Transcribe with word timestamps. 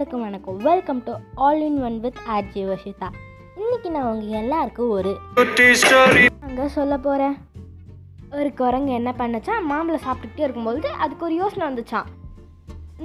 எல்லாருக்கும் 0.00 0.26
வணக்கம். 0.26 0.58
Welcome 0.66 1.00
to 1.06 1.12
all 1.44 1.62
in 1.64 1.76
one 1.86 1.96
with 2.00 2.20
RJ 2.34 2.60
Vashitha 2.68 3.08
இன்னைக்கு 3.56 3.88
நான் 3.90 4.06
உங்க 4.10 4.36
எல்லாருக்கும் 4.38 4.90
ஒரு 4.90 5.10
அங்கே 6.44 6.68
சொல்ல 6.76 6.94
போகிறேன் 7.06 7.34
ஒரு 8.38 8.50
குரங்கு 8.60 8.92
என்ன 8.92 9.10
பண்ணுச்சான் 9.18 9.66
மாம்பழம் 9.70 10.04
சாப்பிட்டுக்கிட்டே 10.06 10.44
இருக்கும்போது 10.46 10.90
அதுக்கு 11.04 11.24
ஒரு 11.24 11.34
யோசனை 11.34 11.64
வந்துச்சான் 11.68 12.06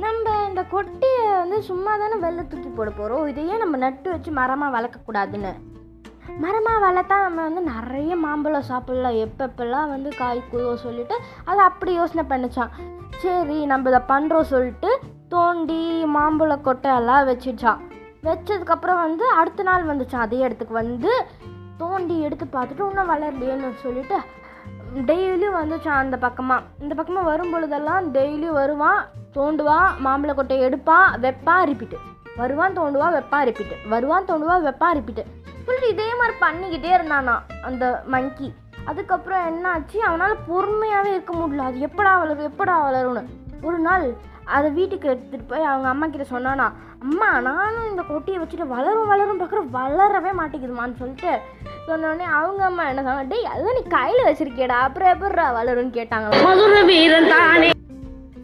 நம்ம 0.04 0.36
இந்த 0.50 0.64
கொட்டியை 0.76 1.26
வந்து 1.42 1.58
சும்மா 1.62 1.96
தானே 1.98 2.20
வெளில 2.26 2.46
தூக்கி 2.48 2.70
போட 2.70 2.92
போகிறோம் 2.92 3.26
இதையே 3.28 3.58
நம்ம 3.58 3.78
நட்டு 3.78 4.10
வச்சு 4.10 4.32
மரமாக 4.32 4.76
வளர்க்கக்கூடாதுன்னு. 4.78 5.54
மரமாக 6.38 6.84
வளர்த்தா 6.86 7.18
நம்ம 7.28 7.42
வந்து 7.42 7.64
நிறைய 7.74 8.16
மாம்பழம் 8.16 8.70
சாப்பிடலாம். 8.72 9.20
எப்பப்பெல்லாம் 9.26 9.92
வந்து 9.96 10.12
காய் 10.22 10.42
குதோ 10.54 10.74
சொல்லிட்டு 10.86 11.18
அதை 11.46 11.60
அப்படி 11.66 11.94
யோசனை 11.94 12.26
பண்ணுச்சான் 12.32 12.74
சரி 13.18 13.60
நம்ம 13.74 13.90
இதை 13.90 14.02
பண்ணுறோம் 14.14 14.50
சொல்லிட்டு 14.54 14.90
தோண்டி 15.36 15.82
மாம்பழ 16.16 16.54
கொட்டை 16.66 16.90
எல்லாம் 17.00 17.28
வச்சிடுச்சான் 17.30 17.80
வச்சதுக்கப்புறம் 18.28 19.00
வந்து 19.06 19.26
அடுத்த 19.40 19.64
நாள் 19.68 19.88
வந்துச்சான். 19.90 20.26
அதே 20.26 20.38
இடத்துக்கு 20.46 20.76
வந்து 20.84 21.12
தோண்டி 21.82 22.16
எடுத்து 22.28 22.46
பார்த்துட்டு 22.54 22.84
இன்னும் 22.90 23.10
வளரலையேன்னு 23.12 23.70
சொல்லிட்டு 23.84 24.18
டெய்லியும் 25.10 25.58
வந்துச்சான் 25.60 26.02
அந்த 26.04 26.18
பக்கமாக 26.26 26.68
இந்த 26.84 26.94
பக்கமாக 27.00 27.30
வரும் 27.30 27.52
பொழுதெல்லாம் 27.54 28.06
டெய்லியும் 28.18 28.60
வருவான் 28.62 29.02
தோண்டுவான் 29.38 29.90
மாம்பழ 30.06 30.34
கொட்டையை 30.38 30.66
எடுப்பான் 30.68 31.08
வெப்பான் 31.26 31.66
ரிப்பீட்டு 31.70 31.98
வருவான் 32.42 32.78
தோண்டுவான் 32.80 33.16
வைப்பான் 33.18 33.46
ரிப்பீட்டு 33.50 33.78
வருவான் 33.94 34.30
தோண்டுவான் 34.30 34.68
வைப்பான் 34.68 34.96
ரிப்பீட்டு 35.00 35.26
சொல்லிட்டு 35.66 35.94
இதே 35.96 36.10
மாதிரி 36.20 36.36
பண்ணிக்கிட்டே 36.46 36.94
இருந்தானா 36.98 37.36
அந்த 37.70 37.86
மங்கி 38.16 38.50
அதுக்கப்புறம் 38.92 39.48
என்ன 39.52 39.66
ஆச்சு 39.74 40.00
அவனால் 40.10 40.44
பொறுமையாகவே 40.50 41.12
இருக்க 41.14 41.34
முடியல. 41.34 41.68
அது 41.70 41.80
எப்படா 41.88 42.12
வளரும் 42.22 42.50
எப்படா 42.52 42.76
வளரும்னு. 42.88 43.24
ஒரு 43.68 43.78
நாள் 43.88 44.06
அதை 44.56 44.68
வீட்டுக்கு 44.72 45.08
எடுத்துகிட்டு 45.12 45.52
போய் 45.52 45.70
அவங்க 45.70 45.88
அம்மா 45.92 46.08
கிட்ட 46.08 46.26
சொன்னானா 46.32 46.66
அம்மா 47.06 47.30
நானும் 47.48 47.88
இந்த 47.92 48.04
கொட்டியை 48.10 48.38
வச்சுட்டு 48.42 48.68
வளரும் 48.74 49.12
வளரும் 49.12 49.40
பார்க்குறேன் 49.42 49.72
வளரவே 49.78 50.32
மாட்டேங்குதுமான்னு 50.40 51.00
சொல்லிட்டு 51.02 51.32
சொன்னோடனே 51.88 52.26
அவங்க 52.40 52.62
அம்மா 52.70 52.84
என்ன 52.90 53.02
சொன்னாங்க 53.02 53.32
டேய் 53.34 53.50
அதுதான் 53.54 53.78
நீ 53.80 53.84
கையில் 53.96 54.28
வச்சிருக்கியடா 54.28 54.78
அப்புறம் 54.88 55.12
எப்படிடா 55.14 55.46
வளரும்னு 55.60 55.98
கேட்டாங்க 55.98 56.44
மதுர 56.46 56.82
வீரன் 56.92 57.32
தானே. 57.34 57.70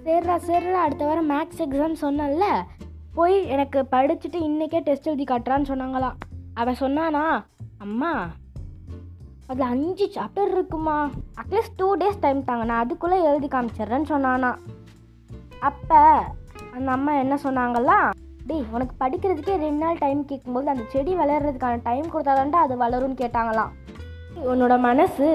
சரிடா 0.06 0.36
சரிடா 0.48 0.81
அடுத்த 0.84 1.06
வாரம் 1.06 1.31
மேக்ஸ் 1.31 1.64
எக்ஸாம் 1.66 2.02
சொன்னல 2.06 2.46
போய் 3.16 3.36
எனக்கு 3.56 3.80
படிச்சுட்டு 3.92 4.40
இன்றைக்கே 4.50 4.80
டெஸ்ட் 4.80 5.09
எழுதி 5.12 5.23
காட்டுறான்னு 5.23 5.72
சொன்னாங்களாம். 5.72 6.18
அவன் 6.53 6.81
சொன்னானா 6.84 7.23
அம்மா 7.80 8.12
அதில் 9.48 9.72
அஞ்சு 9.73 10.06
சாப்டர் 10.16 10.52
இருக்குமா 10.56 10.98
அட்லீஸ்ட் 11.42 11.75
டூ 11.75 11.96
டேஸ் 11.96 12.20
டைம் 12.20 12.44
தாங்க 12.44 12.64
நான் 12.64 12.84
அதுக்குள்ளே 12.84 13.18
எழுதி 13.30 13.48
காமிச்சிடுறேன்னு 13.48 14.12
சொன்னானா. 14.14 14.52
அப்போ 15.70 16.00
அந்த 16.76 16.88
அம்மா 16.95 17.12
என்ன 17.23 17.36
சொன்னாங்களா 17.44 17.98
டேய் 18.50 18.64
உனக்கு 18.76 18.94
படிக்கிறதுக்கே 19.02 19.56
ரெண்டு 19.64 19.81
நாள் 19.84 20.00
டைம் 20.03 20.22
கேட்கும்போது 20.30 20.68
அந்த 20.73 20.84
செடி 20.94 21.12
வளர்கிறதுக்கான 21.20 21.81
டைம் 21.90 22.08
கொடுத்தாதான்டா 22.14 22.59
அது 22.66 22.76
வளரும்னு 22.84 23.18
கேட்டாங்களாம். 23.22 23.72
உன்னோட 24.52 24.76
மனசு 24.88 25.28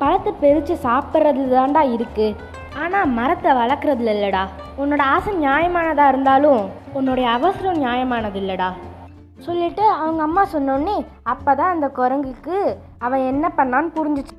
பழத்தை 0.00 0.32
பிரித்து 0.42 0.74
சாப்பிட்றதுல 0.86 1.48
தான்டா 1.54 1.82
இருக்குது 1.94 2.36
ஆனால் 2.82 3.12
மரத்தை 3.18 3.52
வளர்க்குறதுல 3.60 4.14
இல்லைடா. 4.16 4.42
உன்னோட 4.82 5.02
ஆசை 5.14 5.34
நியாயமானதாக 5.44 6.12
இருந்தாலும் 6.14 6.62
உன்னுடைய 6.98 7.28
அவசரம் 7.36 7.82
நியாயமானது 7.84 8.38
இல்லைடா. 8.42 8.68
சொல்லிட்டு 9.46 9.84
அவங்க 10.00 10.22
அம்மா 10.28 10.44
சொன்னோடனே 10.54 10.96
அப்போ 11.34 11.50
தான் 11.60 11.74
அந்த 11.76 11.88
குரங்குக்கு 12.00 12.58
அவன் 13.06 13.28
என்ன 13.32 13.46
பண்ணான்னு 13.60 13.96
புரிஞ்சிச்சு. 13.98 14.36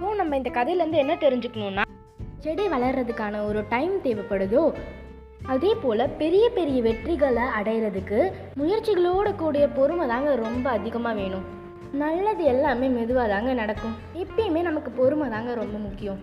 ஸோ 0.00 0.16
நம்ம 0.22 0.36
இந்த 0.40 0.50
கதையிலேருந்து 0.58 1.02
என்ன 1.04 1.14
தெரிஞ்சுக்கணுன்னா 1.26 1.84
செடி 2.38 2.66
வளர்கிறதுக்கான 2.66 3.46
ஒரு 3.46 3.64
டைம் 3.68 4.02
தேவைப்படுதோ 4.02 4.72
அதே 5.46 5.74
போல் 5.74 6.08
பெரிய 6.08 6.50
பெரிய 6.50 6.82
வெற்றிகளை 6.82 7.44
அடையிறதுக்கு 7.60 8.32
முயற்சிகளோட 8.58 9.34
கூடிய 9.34 9.68
பொறுமை 9.68 10.06
தாங்க 10.06 10.34
ரொம்ப 10.34 10.70
அதிகமாக 10.70 11.14
வேணும். 11.14 11.46
நல்லது 11.92 12.44
எல்லாமே 12.44 12.86
மெதுவாக 12.86 13.28
தாங்க 13.28 13.52
நடக்கும். 13.52 13.96
எப்பயுமே 14.14 14.62
நமக்கு 14.62 14.90
பொறுமை 14.90 15.28
தாங்க 15.28 15.54
ரொம்ப 15.54 15.78
முக்கியம். 15.78 16.18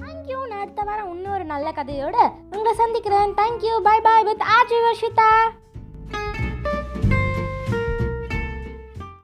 தேங்க்யூ 0.00 0.48
நான் 0.48 0.60
அடுத்த 0.60 0.82
வாரம் 0.82 1.14
இன்னொரு 1.14 1.44
நல்ல 1.44 1.72
கதையோட 1.76 2.16
உங்களை 2.42 2.72
சந்திக்கிறேன். 2.74 3.34
Thank you 3.34 3.78
bye 3.82 4.00
bye 4.00 4.24
with 4.24 4.42
RJ 4.58 4.78
Varshitha 4.86 5.30